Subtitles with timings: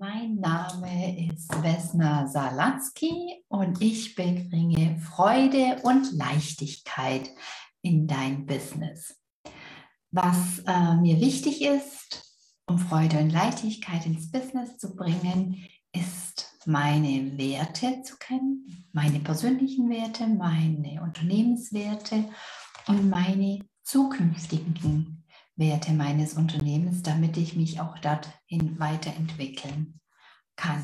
[0.00, 7.28] Mein Name ist Vesna Salatzki und ich bringe Freude und Leichtigkeit
[7.82, 9.20] in dein Business.
[10.10, 12.24] Was äh, mir wichtig ist,
[12.66, 19.90] um Freude und Leichtigkeit ins Business zu bringen, ist meine Werte zu kennen, meine persönlichen
[19.90, 22.24] Werte, meine Unternehmenswerte
[22.86, 25.26] und meine zukünftigen
[25.60, 30.00] Werte meines Unternehmens, damit ich mich auch dorthin weiterentwickeln
[30.56, 30.82] kann.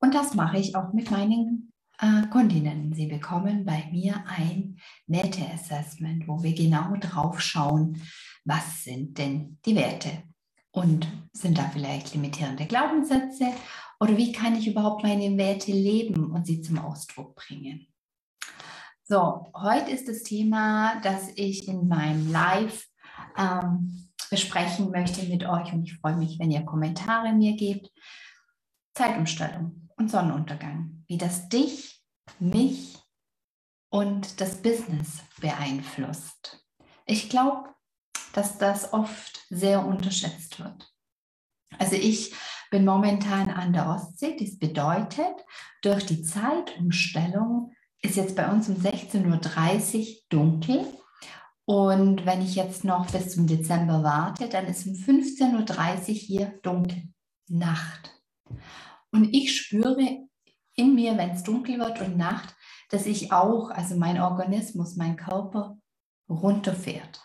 [0.00, 2.92] Und das mache ich auch mit meinen äh, Kundinnen.
[2.92, 8.02] Sie bekommen bei mir ein Werte-Assessment, wo wir genau drauf schauen,
[8.44, 10.24] was sind denn die Werte
[10.72, 13.52] und sind da vielleicht limitierende Glaubenssätze
[14.00, 17.86] oder wie kann ich überhaupt meine Werte leben und sie zum Ausdruck bringen.
[19.04, 22.86] So, heute ist das Thema, dass ich in meinem Live
[23.36, 25.72] ähm, besprechen möchte mit euch.
[25.72, 27.90] Und ich freue mich, wenn ihr Kommentare mir gebt.
[28.94, 32.02] Zeitumstellung und Sonnenuntergang, wie das dich,
[32.38, 32.98] mich
[33.90, 36.64] und das Business beeinflusst.
[37.06, 37.74] Ich glaube,
[38.32, 40.92] dass das oft sehr unterschätzt wird.
[41.78, 42.34] Also ich
[42.70, 44.36] bin momentan an der Ostsee.
[44.38, 45.34] Das bedeutet,
[45.82, 47.72] durch die Zeitumstellung
[48.02, 50.99] ist jetzt bei uns um 16.30 Uhr dunkel
[51.70, 56.58] und wenn ich jetzt noch bis zum Dezember warte, dann ist um 15.30 Uhr hier
[56.64, 57.04] dunkel,
[57.46, 58.20] Nacht.
[59.12, 60.26] Und ich spüre
[60.74, 62.56] in mir, wenn es dunkel wird und Nacht,
[62.88, 65.78] dass ich auch, also mein Organismus, mein Körper
[66.28, 67.20] runterfährt.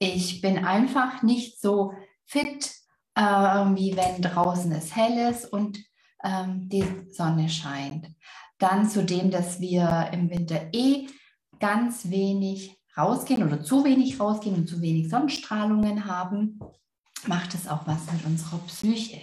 [0.00, 1.92] Ich bin einfach nicht so
[2.26, 2.74] fit,
[3.14, 5.78] äh, wie wenn draußen es hell ist und
[6.24, 8.08] ähm, die Sonne scheint.
[8.58, 11.06] Dann zudem, dass wir im Winter eh
[11.60, 16.58] ganz wenig rausgehen oder zu wenig rausgehen und zu wenig Sonnenstrahlungen haben,
[17.26, 19.20] macht es auch was mit unserer Psyche.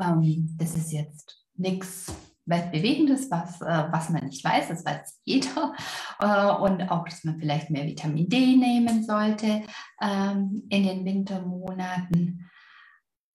[0.00, 2.12] Ähm, das ist jetzt nichts
[2.46, 5.74] Weltbewegendes, was, äh, was man nicht weiß, das weiß jeder.
[6.20, 9.62] Äh, und auch, dass man vielleicht mehr Vitamin D nehmen sollte
[10.02, 12.50] ähm, in den Wintermonaten.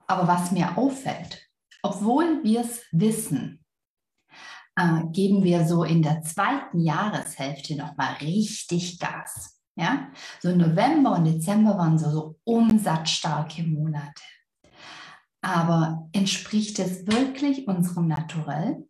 [0.06, 1.42] Aber was mir auffällt,
[1.82, 3.65] obwohl wir es wissen,
[4.76, 9.60] äh, geben wir so in der zweiten Jahreshälfte nochmal richtig Gas.
[9.76, 10.10] Ja?
[10.42, 14.22] So November und Dezember waren so, so umsatzstarke Monate.
[15.42, 18.88] Aber entspricht es wirklich unserem Naturell?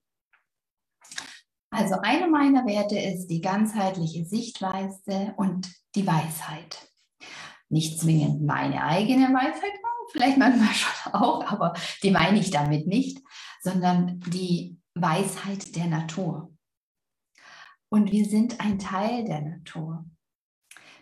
[1.69, 6.87] Also eine meiner Werte ist die ganzheitliche Sichtweise und die Weisheit.
[7.67, 9.73] Nicht zwingend meine eigene Weisheit,
[10.11, 13.21] vielleicht manchmal schon auch, aber die meine ich damit nicht,
[13.61, 16.51] sondern die Weisheit der Natur.
[17.89, 20.05] Und wir sind ein Teil der Natur.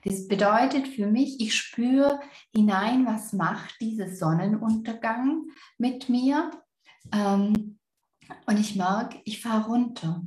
[0.03, 2.19] Das bedeutet für mich, ich spüre
[2.53, 5.45] hinein, was macht dieses Sonnenuntergang
[5.77, 6.51] mit mir.
[7.13, 7.79] Ähm,
[8.45, 10.23] und ich merke, ich fahre runter.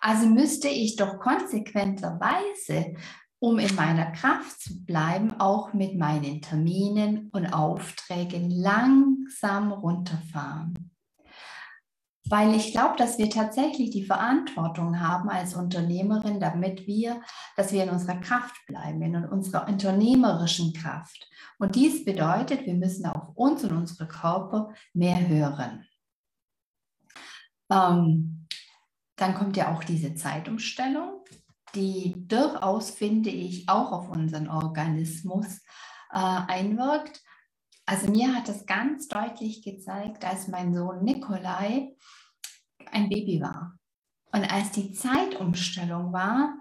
[0.00, 2.94] Also müsste ich doch konsequenterweise,
[3.38, 10.95] um in meiner Kraft zu bleiben, auch mit meinen Terminen und Aufträgen langsam runterfahren.
[12.28, 17.20] Weil ich glaube, dass wir tatsächlich die Verantwortung haben als Unternehmerin, damit wir,
[17.56, 21.28] dass wir in unserer Kraft bleiben, in unserer unternehmerischen Kraft.
[21.58, 25.86] Und dies bedeutet, wir müssen auf uns und unsere Körper mehr hören.
[27.70, 28.46] Ähm,
[29.16, 31.24] dann kommt ja auch diese Zeitumstellung,
[31.74, 35.58] die durchaus, finde ich, auch auf unseren Organismus
[36.12, 37.22] äh, einwirkt.
[37.86, 41.94] Also mir hat das ganz deutlich gezeigt, als mein Sohn Nikolai
[42.90, 43.78] ein Baby war.
[44.32, 46.56] Und als die Zeitumstellung war,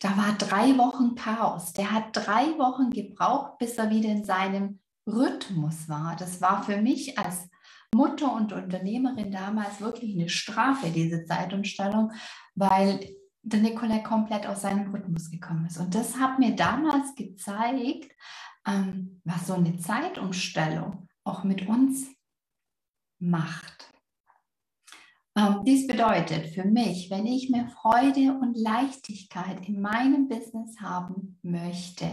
[0.00, 1.74] da war drei Wochen Chaos.
[1.74, 6.16] Der hat drei Wochen gebraucht, bis er wieder in seinem Rhythmus war.
[6.16, 7.48] Das war für mich als
[7.94, 12.12] Mutter und Unternehmerin damals wirklich eine Strafe, diese Zeitumstellung,
[12.54, 13.00] weil
[13.42, 15.78] der Nikolai komplett aus seinem Rhythmus gekommen ist.
[15.78, 18.10] Und das hat mir damals gezeigt,
[18.66, 22.06] ähm, was so eine Zeitumstellung auch mit uns
[23.18, 23.90] macht.
[25.36, 31.38] Ähm, dies bedeutet für mich, wenn ich mehr Freude und Leichtigkeit in meinem Business haben
[31.42, 32.08] möchte,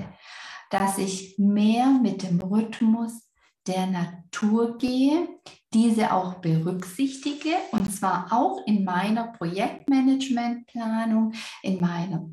[0.71, 3.29] dass ich mehr mit dem Rhythmus
[3.67, 5.29] der Natur gehe,
[5.73, 12.27] diese auch berücksichtige und zwar auch in meiner Projektmanagementplanung, in meiner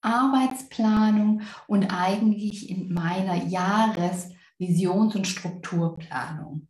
[0.00, 6.68] Arbeitsplanung und eigentlich in meiner Jahresvisions- und Strukturplanung.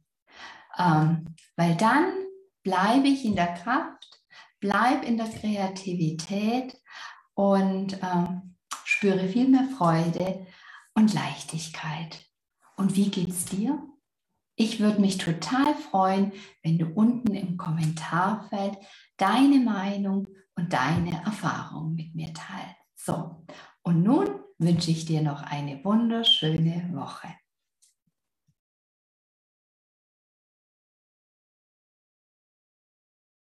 [0.78, 2.12] Ähm, weil dann
[2.62, 4.22] bleibe ich in der Kraft,
[4.60, 6.80] bleibe in der Kreativität
[7.34, 10.46] und ähm, spüre viel mehr Freude
[10.94, 12.24] und Leichtigkeit.
[12.76, 13.82] Und wie geht's dir?
[14.56, 16.32] Ich würde mich total freuen,
[16.64, 18.76] wenn du unten im Kommentarfeld
[19.16, 20.26] deine Meinung
[20.56, 22.87] und deine Erfahrung mit mir teilst.
[23.00, 23.44] So,
[23.82, 27.28] und nun wünsche ich dir noch eine wunderschöne Woche.